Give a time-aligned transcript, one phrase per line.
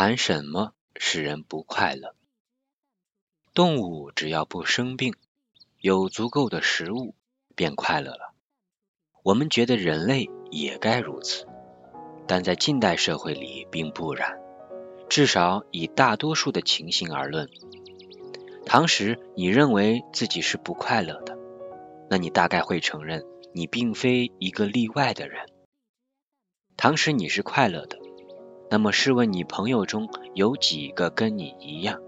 [0.00, 2.14] 谈什么使人不快乐？
[3.52, 5.16] 动物只要不生病，
[5.80, 7.16] 有足够的食物，
[7.56, 8.32] 便快乐了。
[9.24, 11.48] 我们觉得人类也该如此，
[12.28, 14.38] 但在近代社会里并不然。
[15.08, 17.50] 至少以大多数的情形而论，
[18.66, 21.36] 当时你认为自己是不快乐的，
[22.08, 25.48] 那你大概会承认你并非一个例外的人。
[26.76, 27.98] 当时你是快乐的。
[28.70, 32.00] 那么试问你朋友中有几个跟你一样？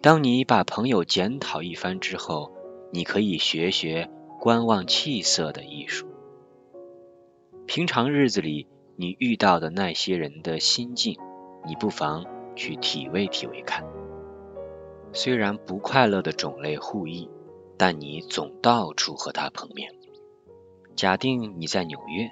[0.00, 2.50] 当你把朋友检讨一番之后，
[2.90, 6.08] 你可以学学观望气色的艺术。
[7.66, 8.66] 平常日子里
[8.96, 11.16] 你遇到的那些人的心境，
[11.66, 13.84] 你不妨去体味体味看。
[15.12, 17.30] 虽然不快乐的种类互异，
[17.76, 19.94] 但你总到处和他碰面。
[20.96, 22.28] 假定你在纽约。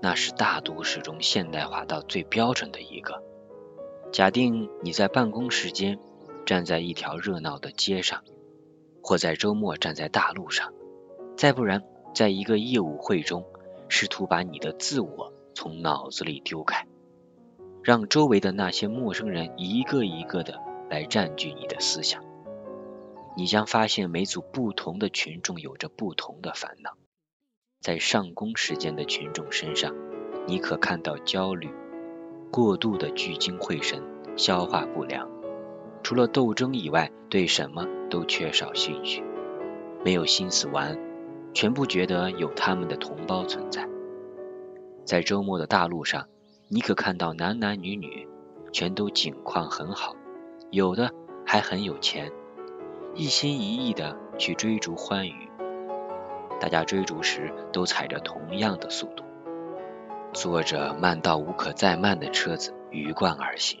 [0.00, 3.22] 那是大都市中现代化到最标准的一个。
[4.12, 5.98] 假定你在办公时间
[6.46, 8.22] 站在一条热闹的街上，
[9.02, 10.72] 或在周末站在大路上，
[11.36, 13.44] 再不然在一个业务会中，
[13.88, 16.86] 试图把你的自我从脑子里丢开，
[17.82, 22.24] 让周围的那些陌生人一个一个的来占据你的思想，
[23.36, 26.92] 你将发现每组不同的群众有着不同的烦恼。
[27.80, 29.94] 在上工时间的群众身上，
[30.46, 31.70] 你可看到焦虑、
[32.50, 34.02] 过度的聚精会神、
[34.36, 35.28] 消化不良，
[36.02, 39.22] 除了斗争以外，对什么都缺少兴趣，
[40.04, 40.98] 没有心思玩，
[41.54, 43.88] 全部觉得有他们的同胞存在。
[45.04, 46.26] 在周末的大路上，
[46.68, 48.28] 你可看到男男女女，
[48.72, 50.16] 全都景况很好，
[50.70, 51.12] 有的
[51.46, 52.32] 还很有钱，
[53.14, 55.47] 一心一意的去追逐欢愉。
[56.60, 59.24] 大家追逐时都踩着同样的速度，
[60.32, 63.80] 坐着慢到无可再慢的车子鱼贯而行。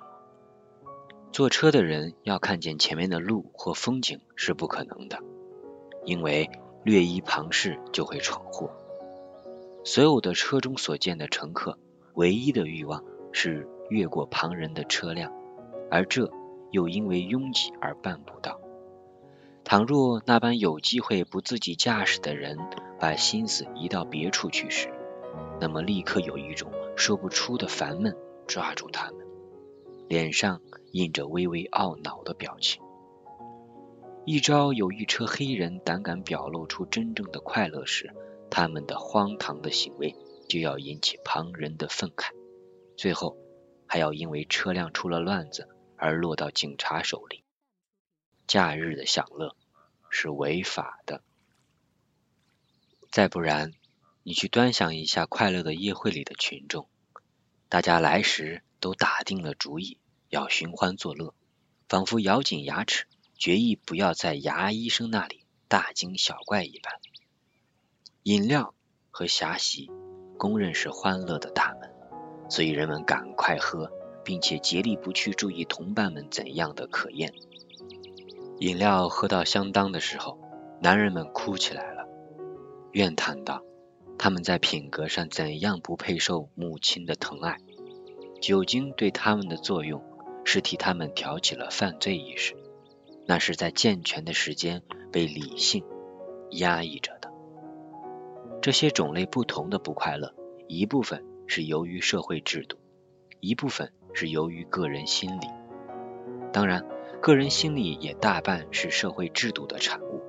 [1.30, 5.18] 坐车的人要看见前面的路或风景是不可能的，
[6.04, 6.48] 因为
[6.84, 8.70] 略一旁视就会闯祸。
[9.84, 11.78] 所有的车中所见的乘客，
[12.14, 15.32] 唯一的欲望是越过旁人的车辆，
[15.90, 16.30] 而这
[16.70, 18.58] 又因为拥挤而办不到。
[19.68, 22.56] 倘若那般有机会不自己驾驶的人
[22.98, 24.90] 把心思移到别处去时，
[25.60, 29.26] 那么立刻有一种说不出的烦闷抓住他们，
[30.08, 30.62] 脸上
[30.92, 32.82] 印着微微懊恼的表情。
[34.24, 38.10] 一朝有一车黑人胆敢表露出真正的快乐时，
[38.50, 40.16] 他们的荒唐的行为
[40.48, 42.30] 就要引起旁人的愤慨，
[42.96, 43.36] 最后
[43.86, 45.68] 还要因为车辆出了乱子
[45.98, 47.44] 而落到警察手里。
[48.46, 49.54] 假日的享乐
[50.10, 51.22] 是违法的。
[53.10, 53.72] 再不然，
[54.22, 56.88] 你去端详一下快乐的夜会里的群众，
[57.68, 59.98] 大家来时都打定了主意
[60.28, 61.34] 要寻欢作乐，
[61.88, 66.92] 仿佛咬紧牙齿，决意不要在牙医生那里大惊小怪一般。
[68.24, 68.74] 饮料
[69.10, 69.90] 和侠席
[70.36, 71.90] 公认是欢乐的大门，
[72.50, 73.90] 所以人们赶快喝，
[74.22, 77.32] 并且竭力不去注意同伴们怎样的可厌。
[78.60, 80.36] 饮料喝到相当的时候，
[80.80, 82.08] 男人们哭起来了，
[82.90, 83.62] 怨叹道
[84.18, 87.58] ：“他们在品格上怎样不配受母亲的疼爱？
[88.40, 90.02] 酒精对他们的作用
[90.44, 92.56] 是替他们挑起了犯罪意识，
[93.26, 94.82] 那是在健全的时间
[95.12, 95.84] 被理性
[96.50, 97.30] 压抑着的。
[98.60, 100.34] 这些种类不同的不快乐，
[100.66, 102.76] 一部分是由于社会制度，
[103.38, 105.46] 一部分是由于个人心理。
[106.52, 106.84] 当然。”
[107.20, 110.22] 个人心理也大半是社会制度的产物。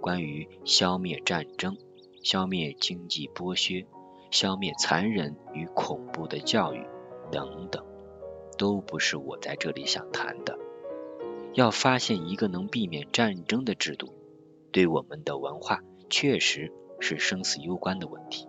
[0.00, 1.76] 关于消灭战争、
[2.22, 3.84] 消灭经济剥削、
[4.30, 6.86] 消灭残忍与恐怖的教育
[7.30, 7.84] 等等，
[8.56, 10.58] 都不是我在这里想谈的。
[11.52, 14.14] 要发现一个能避免战争的制度，
[14.70, 18.46] 对我们的文化确实是生死攸关的问题。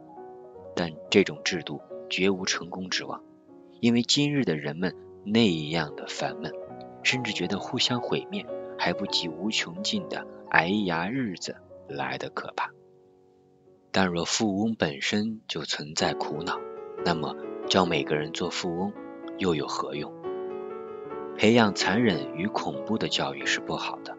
[0.75, 3.23] 但这种制度绝无成功之望，
[3.81, 4.95] 因为今日的人们
[5.25, 6.53] 那样的烦闷。
[7.03, 8.45] 甚至觉得互相毁灭
[8.77, 11.55] 还不及无穷尽的挨牙日子
[11.87, 12.71] 来的可怕。
[13.91, 16.59] 但若富翁本身就存在苦恼，
[17.03, 17.35] 那么
[17.67, 18.93] 教每个人做富翁
[19.37, 20.13] 又有何用？
[21.37, 24.15] 培养残忍与恐怖的教育是不好的，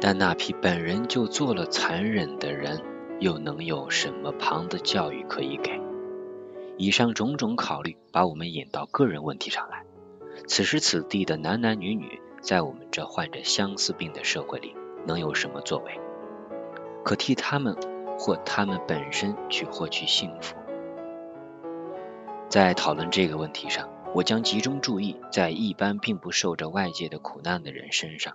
[0.00, 2.82] 但那批本人就做了残忍的人，
[3.18, 5.80] 又能有什么旁的教育可以给？
[6.76, 9.84] 以上种种考虑，把我们引到个人问题上来。
[10.46, 14.74] 此时此地的男男女女，在我们这患着相思病的社会里，
[15.06, 15.98] 能有什么作为？
[17.04, 17.76] 可替他们
[18.18, 20.54] 或他们本身去获取幸福？
[22.48, 28.34] 在讨论这个问题上，我将集中注意在一般并不受着外界的苦难的人身上。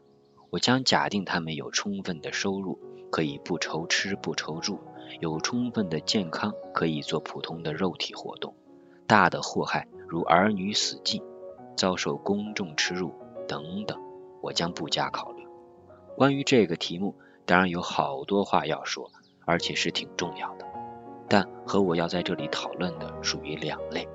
[0.52, 2.78] 我将假定他们有充分的收入，
[3.10, 4.80] 可以不愁吃不愁住；
[5.20, 8.54] 有充分的健康，可以做普通的肉体活动。
[9.08, 11.24] 大的祸害如儿女死尽、
[11.75, 13.14] 遭受公众耻辱
[13.48, 14.00] 等等，
[14.42, 15.48] 我将不加考虑。
[16.16, 17.16] 关于这个题目，
[17.46, 19.12] 当然有好多话要说，
[19.46, 20.66] 而且是挺重要的，
[21.28, 24.08] 但和我要在这里讨论的属于两类。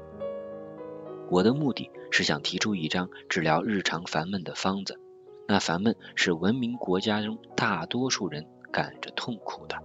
[1.30, 4.98] 我的目的是想提出一张治疗日常烦闷的方子。
[5.46, 9.76] 那烦闷是文明国家中大多数人感着痛苦的，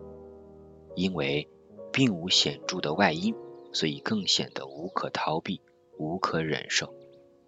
[0.94, 1.50] 因为
[1.92, 3.34] 并无显著的外因，
[3.72, 5.62] 所以更显得无可逃避、
[5.98, 6.94] 无可忍受。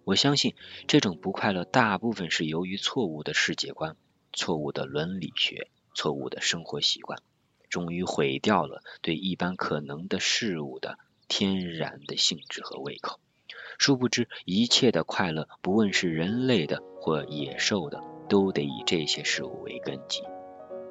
[0.06, 0.54] 我相信
[0.86, 3.96] 这种不快乐大部分是由于错误的世界观、
[4.32, 5.66] 错误的伦理学、
[5.96, 7.18] 错误的生活习惯，
[7.68, 13.18] 终于毁掉了对一般可能的事物的天然的性质和胃口。
[13.80, 20.22] 殊不知，一切的快乐，不论是人类的或野兽的，都得以这些事物为根基，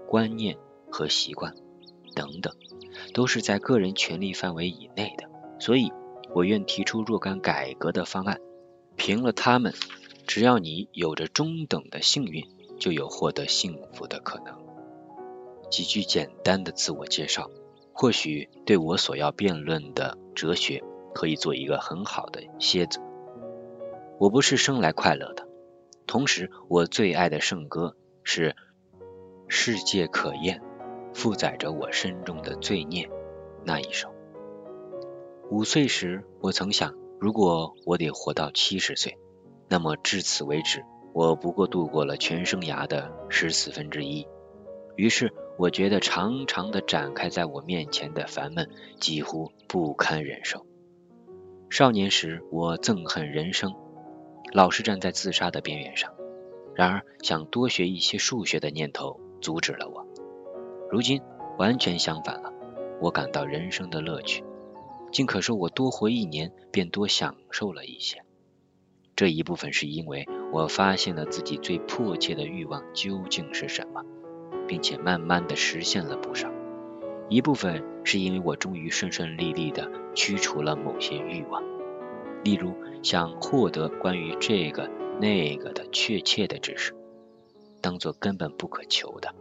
[0.10, 0.58] 观念
[0.92, 1.56] 和习惯
[2.14, 2.54] 等等，
[3.14, 5.30] 都是在个人权利范围以内的。
[5.58, 5.90] 所以，
[6.34, 8.42] 我愿提出若干改革的方案。
[8.96, 9.74] 凭了他们，
[10.28, 12.46] 只要你有着中等的幸运，
[12.80, 14.56] 就有获得幸福的可能。
[15.70, 17.50] 几句简单的自我介绍，
[17.94, 20.84] 或许对我所要辩论的哲学。
[21.16, 23.00] 可以做一个很好的蝎子。
[24.20, 25.48] 我不是生来快乐的，
[26.06, 28.50] 同时我最爱的圣歌是
[29.48, 30.60] 《世界可厌》，
[31.16, 33.10] 负载着我身中的罪孽
[33.64, 34.14] 那一首。
[35.50, 39.18] 五岁时，我曾想，如果我得活到七十岁，
[39.68, 40.84] 那么至此为止，
[41.14, 44.28] 我不过度过了全生涯的十四分之一。
[44.96, 48.70] 于是，我觉得长长的展开在我面前的烦闷
[49.00, 50.66] 几乎不堪忍受。
[51.70, 53.74] 少年时，我憎恨人生，
[54.54, 56.14] 老是站在自杀的边缘上。
[56.76, 60.06] 然而，想多学一些数学的念头阻止了我。
[60.92, 61.22] 如今
[61.58, 62.54] 完全相反了，
[63.02, 64.44] 我感到人生的乐趣。
[65.16, 68.22] 尽可说，我多活一年，便多享受了一些。
[69.16, 74.04] 这一部分是因为我发现了自己最迫切的欲望究竟是什么，
[74.68, 76.52] 并且慢慢的实现了不少。
[77.30, 81.64] 一部分是因为我终于顺顺利利的驱除了某些欲望，
[82.44, 84.92] 例如想获得关于这个
[85.22, 86.94] 那个的确切的知识，
[87.80, 89.34] 当做根本不可求的。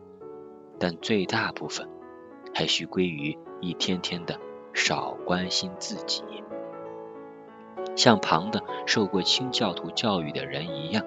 [0.78, 1.88] 但最大部分
[2.54, 4.38] 还需归于一天天的
[4.74, 6.22] 少关心自己，
[7.96, 11.06] 像旁的受过清教徒教育的人一样，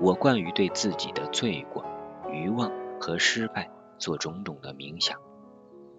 [0.00, 1.84] 我惯于对自己的罪过、
[2.30, 5.18] 欲望和失败做种种的冥想。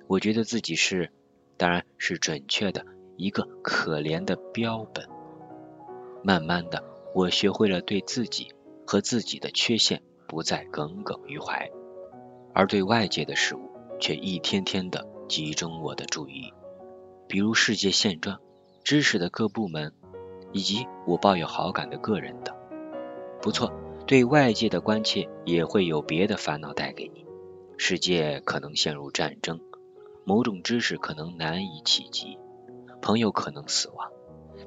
[0.07, 1.11] 我觉得自己是，
[1.57, 2.85] 当然是准确的
[3.17, 5.09] 一个可怜的标本。
[6.21, 6.83] 慢慢的，
[7.15, 8.53] 我学会了对自己
[8.85, 11.69] 和自己的缺陷不再耿耿于怀，
[12.53, 16.53] 而对外界的事物却一天天的集中我的注意，
[17.33, 18.39] 比如世界现状、
[18.83, 19.91] 知识的各部门，
[20.51, 22.55] 以及我抱有好感的个人等。
[23.41, 23.73] 不错，
[24.05, 27.25] 对外界的关切也会有别的烦恼带给你，
[27.75, 29.59] 世界可能陷入战争。
[30.25, 32.37] 某种知识可能难以企及，
[33.01, 34.11] 朋友可能死亡，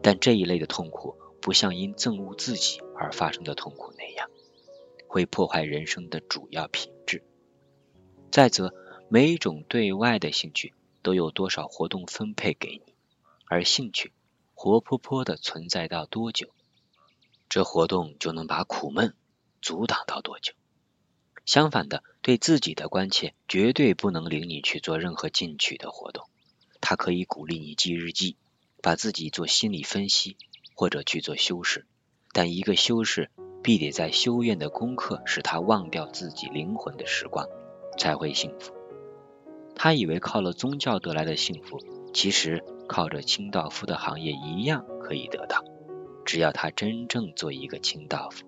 [0.03, 4.29] 但这一类的痛苦不像因憎恶自己而发生的痛苦那样，
[5.07, 7.23] 会破坏人生的主要品质。
[8.33, 8.75] 再则，
[9.09, 10.75] 每一种对外的兴趣
[11.07, 12.93] 都有多少活动分配给你，
[13.47, 14.11] 而兴趣
[14.55, 16.49] 活泼泼的存在到多久，
[17.49, 19.15] 这活动就能把苦闷
[19.63, 20.53] 阻挡到多久。
[21.45, 26.29] 相反的，对自己的关切绝对不能领你去做任何进取的活动。
[26.81, 28.37] 它可以鼓励你记日记，
[28.83, 30.37] 把自己做心理分析，
[30.75, 31.87] 或者去做修饰。
[32.33, 33.31] 但一个修士
[33.63, 37.47] 必得在修院的功课使他忘掉自己灵魂的时光，
[37.97, 38.73] 才会幸福。
[39.77, 41.79] 他以为靠了宗教得来的幸福，
[42.13, 45.63] 其实靠着清道夫的行业一样可以得到。
[46.25, 48.45] 只要他真正做一个清道夫。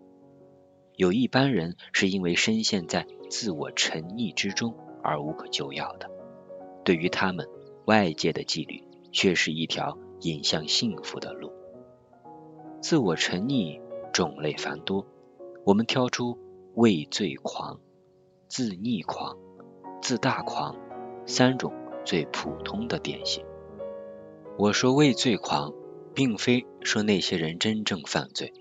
[0.97, 6.11] 有一般人是因为深陷在自我沉溺之中而无可救药的，
[6.85, 7.47] 对于他们，
[7.85, 8.83] 外界的纪律
[9.13, 11.53] 却是一条引向幸福的路。
[12.81, 13.81] 自我沉溺
[14.13, 15.07] 种类繁多，
[15.65, 16.37] 我们挑出
[16.75, 17.79] 畏罪狂、
[18.49, 19.37] 自溺狂、
[20.03, 20.75] 自大狂
[21.29, 21.73] 三种
[22.05, 23.45] 最普通的典型。
[24.57, 25.73] 我说畏罪狂，
[26.15, 28.53] 并非说那些人真正犯罪，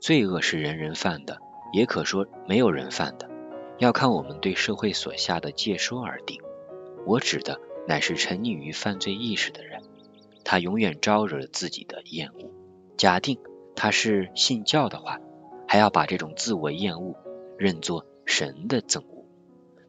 [0.00, 1.38] 罪恶是人人犯的。
[1.72, 3.28] 也可说没有人犯的，
[3.78, 6.40] 要看我们对社会所下的界说而定。
[7.04, 9.82] 我指的乃是沉溺于犯罪意识的人，
[10.44, 12.50] 他永远招惹自己的厌恶，
[12.96, 13.38] 假定
[13.74, 15.20] 他是信教的话，
[15.66, 17.16] 还要把这种自我厌恶
[17.58, 19.02] 认作神的憎。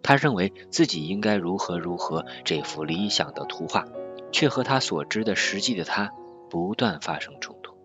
[0.05, 3.85] 他认为自己应该如何如何，这幅理想的图画，
[4.31, 6.12] 却和他所知的实际的他
[6.47, 7.75] 不断发生冲突。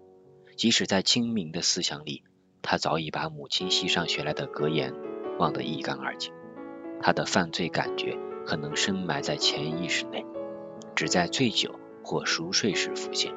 [0.54, 2.22] 即使在清明的思想里，
[2.60, 4.92] 他早已把母亲膝上学来的格言
[5.38, 6.34] 忘得一干二净。
[7.00, 10.26] 他的犯罪感觉可能深埋在潜意识内，
[10.94, 13.32] 只在醉酒或熟睡时浮现。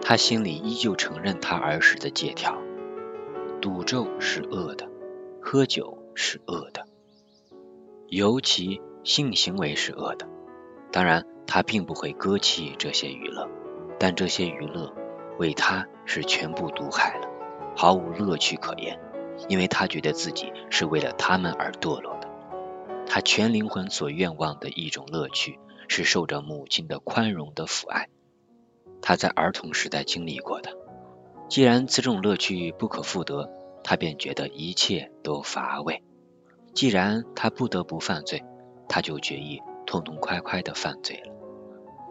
[0.00, 2.56] 他心里依旧承认他儿时的借条：
[3.60, 4.88] 赌咒是恶的，
[5.42, 6.86] 喝酒是恶的。
[8.12, 10.28] 尤其性行为是恶的，
[10.92, 13.48] 当然他并不会割弃这些娱乐，
[13.98, 14.92] 但这些娱乐
[15.38, 17.26] 为他是全部毒害了，
[17.74, 19.00] 毫无乐趣可言，
[19.48, 22.28] 因为他觉得自己是为了他们而堕落的。
[23.06, 28.10] 他全灵魂所愿望的一种乐趣是受着母亲的宽容的抚爱，
[29.00, 30.76] 他在儿童时代经历过的。
[31.48, 33.48] 既然此种乐趣不可复得，
[33.82, 36.02] 他便觉得一切都乏味。
[36.74, 38.42] 既然他不得不犯罪，
[38.88, 41.32] 他就决意痛痛快快地犯罪了。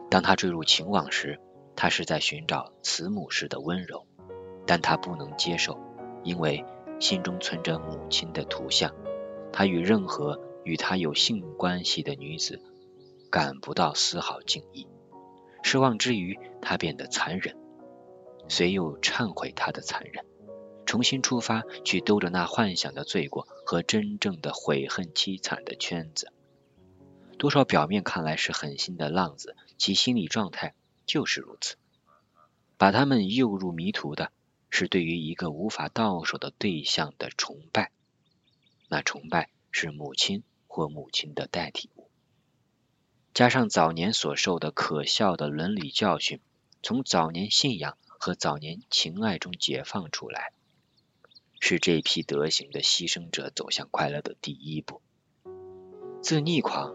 [0.09, 1.39] 当他坠入情网时，
[1.75, 4.05] 他是在寻找慈母式的温柔，
[4.65, 5.77] 但他不能接受，
[6.23, 6.63] 因为
[6.99, 8.93] 心中存着母亲的图像。
[9.53, 12.61] 他与任何与他有性关系的女子
[13.29, 14.87] 感不到丝毫敬意。
[15.63, 17.55] 失望之余，他变得残忍，
[18.47, 20.23] 遂又忏悔他的残忍。
[20.91, 26.33] 重新出发，去兜着那幻想的罪过和真正的悔恨凄惨的圈子。
[27.37, 31.77] 多少表面看来是狠心的浪子，其心理状态就是如此。
[32.77, 34.33] 把他们诱入迷途的
[34.69, 37.93] 是对于一个无法到手的对象的崇拜，
[38.89, 42.09] 那崇拜是母亲或母亲的代替物，
[43.33, 46.41] 加上早年所受的可笑的伦理教训，
[46.83, 50.51] 从早年信仰和早年情爱中解放出来。
[51.63, 54.99] 是这批德行的牺牲者走向快乐的第一步。
[56.19, 56.93] 自溺狂，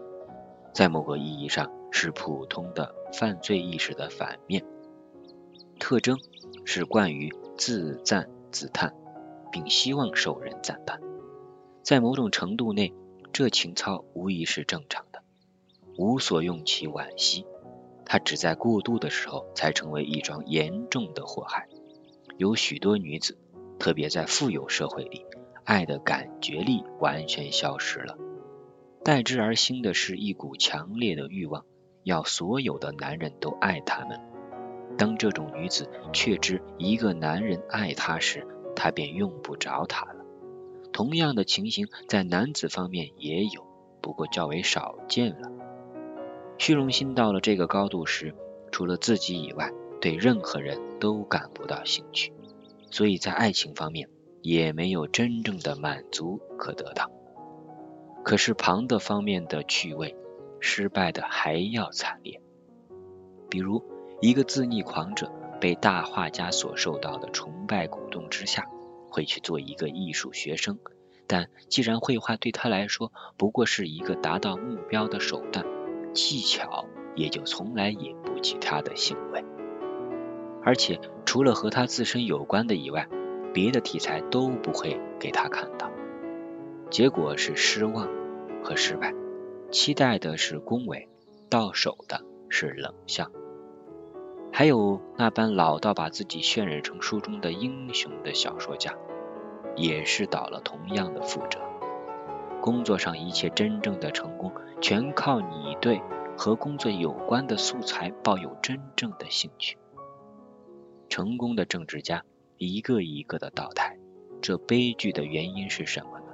[0.73, 4.65] 在某个意义上是普通的犯罪意识的反面，
[5.79, 6.19] 特征
[6.65, 8.93] 是惯于自赞自叹，
[9.53, 10.99] 并希望受人赞叹。
[11.81, 12.93] 在某种程度内，
[13.31, 15.23] 这情操无疑是正常的，
[15.97, 17.45] 无所用其惋惜。
[18.05, 21.69] 它只在过度的时候才成为一桩严重的祸害。
[22.37, 23.37] 有许多女子。
[23.79, 25.25] 特别在富有社会里，
[25.63, 28.17] 爱的感觉力完全消失了，
[29.03, 31.65] 代之而兴的是一股强烈的欲望，
[32.03, 34.19] 要所有的男人都爱她们。
[34.97, 40.25] 当这种女子确知一个男人爱她时，她便用不着他了。
[40.91, 43.63] 同样的情形在男子方面也有，
[44.01, 45.51] 不过较为少见了。
[46.57, 48.33] 虚荣心到了这个高度时，
[48.71, 52.33] 除了自己以外，对任何人都感不到兴趣。
[52.89, 54.09] 所以在爱情方面
[54.41, 57.11] 也没有真正的满足可得到。
[58.23, 60.15] 可是旁的方面的趣味
[60.59, 62.41] 失败的还要惨烈。
[63.49, 63.83] 比如
[64.21, 68.65] 一个自溺狂者被大画家所受到的崇拜鼓动之下，
[69.09, 70.77] 会去做一个艺术学生。
[71.25, 75.65] 但既然绘画对他来说不过是一个达到目标的手段，
[76.13, 79.43] 技巧也就从来引不起他的兴味。
[80.67, 83.07] 而且除了和他自身有关的以外，
[83.53, 85.89] 别的题材都不会给他看到。
[86.89, 88.09] 结果是失望
[88.61, 89.13] 和失败，
[89.71, 91.07] 期待的是恭维，
[91.49, 92.19] 到手的
[92.49, 93.31] 是冷笑。
[94.51, 98.93] 还有那般老到把自己渲染成书中的英雄的小说家，
[99.77, 101.61] 也是倒了同样的覆辙。
[102.59, 106.01] 工作上一切真正的成功，全靠你对
[106.37, 109.77] 和工作有关的素材抱有真正的兴趣。
[111.09, 112.23] 成功的政治家
[112.57, 113.97] 一个一个的倒台，
[114.41, 116.25] 这悲剧的原因是什么呢？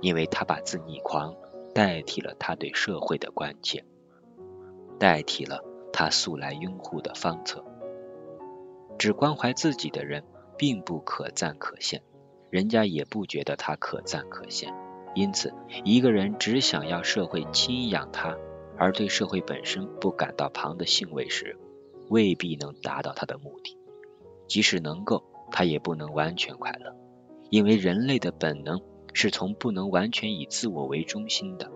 [0.00, 1.34] 因为他把自溺狂
[1.74, 3.84] 代替了他对社会的关切，
[4.98, 7.64] 代替了他素来拥护的方策。
[8.98, 10.22] 只关怀自己的人
[10.56, 12.00] 并不可赞可羡，
[12.50, 14.72] 人家也不觉得他可赞可羡。
[15.14, 15.52] 因此，
[15.84, 18.36] 一个人只想要社会亲养他，
[18.76, 21.56] 而对社会本身不感到旁的兴味时，
[22.08, 23.78] 未必能达到他的目的。
[24.46, 26.96] 即使能够，他也不能完全快乐，
[27.50, 28.80] 因为人类的本能
[29.12, 31.70] 是从不能完全以自我为中心的。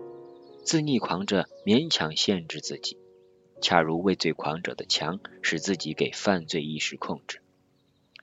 [0.63, 2.97] 自溺狂者勉强限制自己，
[3.61, 7.41] 恰如畏罪狂者的强使自己给犯罪意识控制。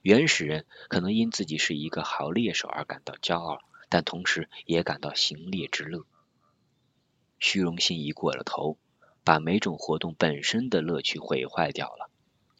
[0.03, 6.05] 原始人可能因自己是一个好猎手而感到骄傲，但同时也感到行猎之乐。
[7.41, 8.79] 虚荣心一过了头，
[9.25, 12.09] 把每种活动本身的乐趣毁坏掉了。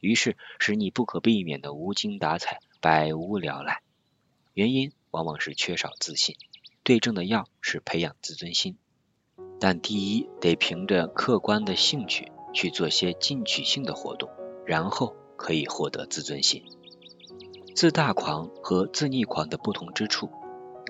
[0.01, 3.83] 于是，使你不可避免的无精打采，百无聊赖。
[4.55, 6.37] 原因往往是缺少自信。
[6.83, 8.77] 对症的药是培养自尊心，
[9.59, 14.31] 但第一得凭着客观的兴趣去做些进取性的活动，
[14.65, 16.65] 然后可以获得自尊心。
[17.75, 20.31] 自大狂和自逆狂的不同之处，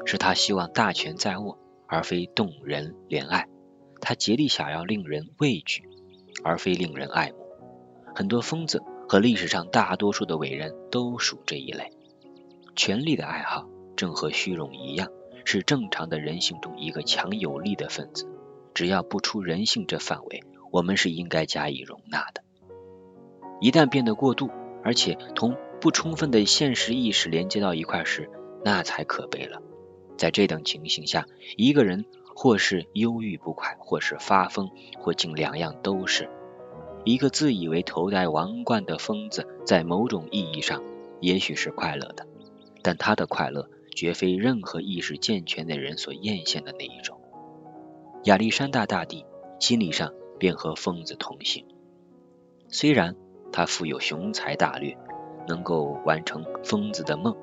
[0.05, 3.47] 是他希望大权在握，而非动人怜爱；
[4.01, 5.89] 他竭力想要令人畏惧，
[6.45, 7.39] 而非令人爱慕。
[8.15, 11.91] 很多疯子和历史上大多数的伟人都属这一类。
[12.75, 15.09] 权力的爱好正和虚荣一样。
[15.49, 18.29] 是正常的人性中一个强有力的分子，
[18.75, 22.43] 只要不出人性这范围，我们是应该加以容纳的。
[23.61, 24.51] 一旦变得过度，
[24.83, 28.29] 而且同不充分的现实意识连接到一块时，
[28.65, 29.63] 那才可悲了。
[30.19, 36.29] 在这等情形下，一个人或是忧郁不快，或是发疯，或竟两样都是。
[37.07, 40.83] 一个自以为头戴王冠的疯子，在某种意义上
[41.21, 42.27] 也许是快乐的，
[42.83, 43.71] 但他的快乐。
[43.95, 47.19] 绝非任何意识健全的人所艳羡的那一种。
[48.25, 49.25] 亚历山大大帝
[49.59, 51.65] 心理上便和疯子同行，
[52.69, 53.17] 虽然
[53.53, 54.95] 他富有雄才大略，
[55.49, 57.35] 能够完成疯子的梦，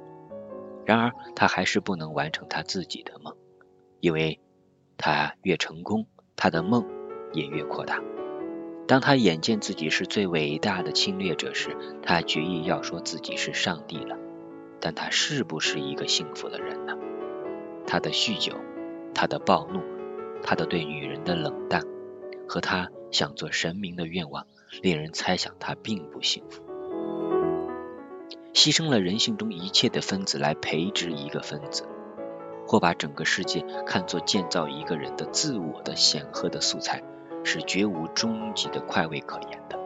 [0.85, 3.35] 然而他还是不能完成他自己的梦，
[3.99, 4.39] 因为
[4.95, 6.05] 他越成功，
[6.35, 6.85] 他的梦
[7.33, 7.99] 也越扩大。
[8.85, 14.17] 当他眼见自己是最伟大的侵略者时，他决意要说自己是上帝了。
[14.79, 16.97] 但他是不是一个幸福的人呢？
[17.87, 18.57] 他的酗酒，
[19.13, 19.81] 他的暴怒，
[20.43, 21.83] 他的对女人的冷淡，
[22.47, 24.45] 和他想做神明的愿望，
[24.81, 26.61] 令人猜想他并不幸福。
[28.53, 31.87] 牺牲了人性中一切的分子来培植一个分子，
[32.67, 37.03] 或把整个世界看作建造一个人的自我的显赫的素材，
[37.43, 39.79] 是绝无终极的快慰可言的。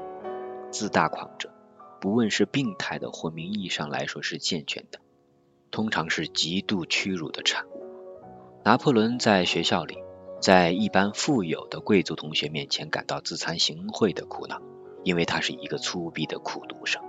[0.71, 1.51] 自大狂者。
[1.99, 4.99] 不问是病态的或名义上来说是健全的，
[5.71, 7.81] 通常是极度屈辱的产物。
[8.63, 9.97] 拿破仑在学校里，
[10.39, 14.61] 在一般富有的贵族同学面前感到自惭形秽的苦恼，
[15.03, 17.01] 因为他是一个粗鄙的苦读生。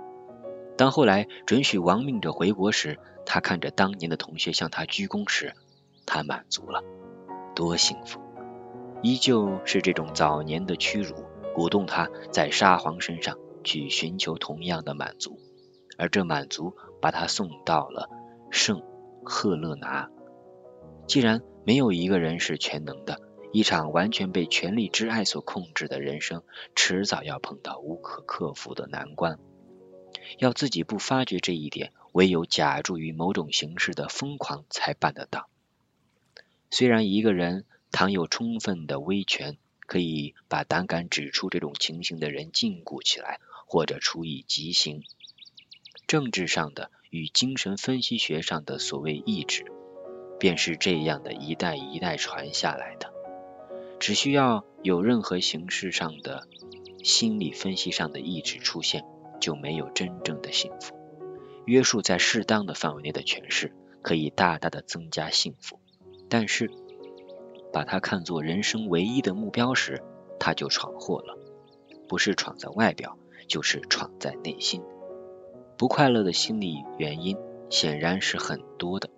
[0.75, 5.53] 当后来准许亡命者回国时，他看着当年的同学向他鞠躬时，
[6.07, 6.83] 他满足了，
[7.53, 8.19] 多幸福！
[9.01, 11.15] 依旧是这种早年的屈辱，
[11.53, 13.37] 鼓动他在沙皇身上。
[13.61, 15.37] 去寻求同样的满足，
[15.97, 18.09] 而这满足把他送到了
[18.49, 18.81] 圣
[19.21, 20.09] 赫勒拿。
[21.07, 23.19] 既然没有一个人是全能的，
[23.51, 26.41] 一场完全被权力之爱所控制的人生，
[26.73, 29.37] 迟早要碰到无可克服的难关。
[30.37, 35.49] 要自己不发觉这一点，唯有假助于某种形式的疯狂才办得到。
[36.71, 43.39] 虽然一个人倘有充分的威权，可以把胆敢指出这种情形的人禁锢起来。
[43.71, 45.03] 或者处以极刑，
[46.07, 49.63] 政治上的与精神分析学上的所谓意志，
[50.39, 53.13] 便是这样的一代一代传下来的。
[53.99, 56.47] 只需要有任何形式上的
[57.03, 59.05] 心理分析上的意志出现，
[59.39, 60.95] 就没有真正的幸福。
[61.67, 63.71] 约束在适当的范围内的诠释，
[64.01, 65.79] 可以大大的增加幸福。
[66.27, 66.71] 但是，
[67.71, 70.03] 把它看作人生唯一的目标时，
[70.39, 71.37] 他就闯祸了。
[72.07, 73.17] 不是闯在外表。
[73.47, 74.83] 就是闯在内心，
[75.75, 77.35] 不快乐的心理原因
[77.71, 79.09] 显然是很多的，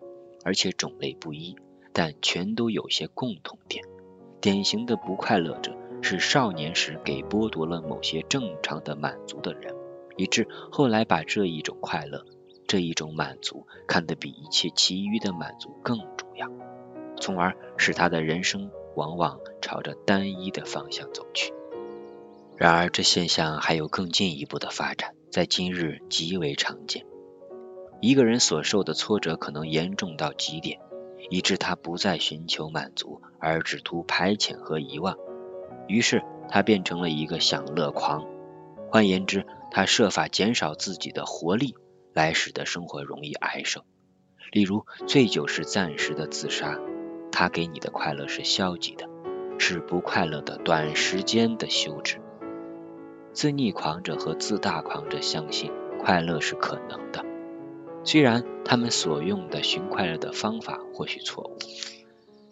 [0.46, 1.58] 而且种类不一，
[1.92, 3.84] 但全都有些共同点。
[4.40, 9.76] 典型的不快乐者是少年时给剥夺了某些正常的满足的人，
[10.16, 12.26] 以致后来把这一种快乐、
[12.68, 16.50] 这一种满足看得比一切其余的满足更重要，
[17.22, 21.54] 从而使他的人生往往朝着单一的方向走去。
[22.58, 27.06] 然而，这现象还有更进一步的发展，在今日极为常见。
[28.02, 30.80] 一个人所受的挫折可能严重到极点，
[31.30, 35.18] 以致他不再寻求满足，而只图排遣和遗忘。
[35.88, 38.26] 于是，他变成了一个享乐狂。
[38.90, 41.76] 换言之，他设法减少自己的活力，
[42.14, 43.84] 来使得生活容易挨受。
[44.52, 46.78] 例如，醉酒是暂时的自杀，
[47.32, 49.08] 他给你的快乐是消极的，
[49.58, 52.18] 是不快乐的短时间的休止。
[53.34, 57.24] 自逆狂者和自大狂者相信快乐是可能的，
[58.04, 61.58] 虽然他们所用的寻快乐的方法或许错误，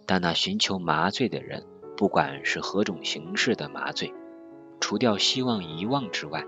[0.05, 1.65] 但那寻求麻醉的人，
[1.97, 4.13] 不管是何种形式的麻醉，
[4.79, 6.45] 除掉希望遗忘之外，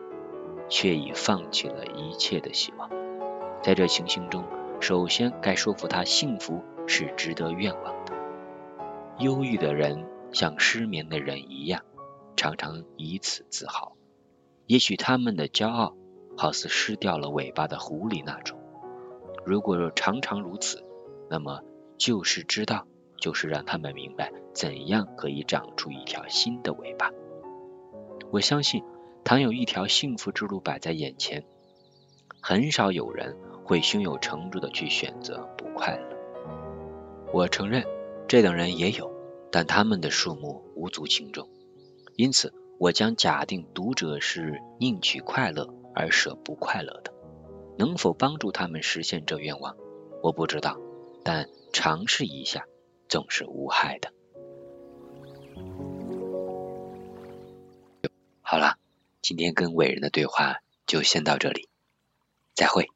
[0.70, 2.90] 却已放弃了一切的希望。
[3.62, 4.46] 在这情形中，
[4.80, 8.01] 首先该说服他幸福是值得愿望。
[9.22, 11.84] 忧郁的人像失眠的人一样，
[12.36, 13.96] 常常以此自豪。
[14.66, 15.96] 也许他们的骄傲
[16.36, 18.60] 好似失掉了尾巴的狐狸那种，
[19.46, 20.84] 如果常常如此，
[21.30, 21.62] 那么
[21.98, 27.12] 就是知道就是让他们明白怎样可以长出一条新的尾巴。
[28.32, 28.84] 我相信，
[29.24, 31.44] 倘有一条幸福之路摆在眼前，
[32.42, 36.18] 很少有人会胸有成竹的去选择不快乐。
[37.34, 37.86] 我承认，
[38.32, 39.12] 这等人也有，
[39.52, 41.50] 但他们的数目无足轻重。
[42.16, 47.14] 因此，我将假定读者是宁取快乐而舍不快乐的。
[47.78, 49.76] 能否帮助他们实现这愿望，
[50.24, 50.80] 我不知道，
[51.26, 52.66] 但尝试一下
[53.10, 54.14] 总是无害的。
[58.42, 58.78] 好了，
[59.22, 61.68] 今天跟伟人的对话就先到这里，
[62.54, 62.88] 再会。